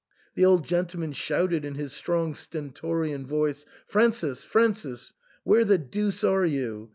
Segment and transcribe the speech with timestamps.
[0.33, 6.43] The old gentleman shouted in his strong stentorian voice, "Francis, Francis, where the deuce are
[6.43, 6.89] you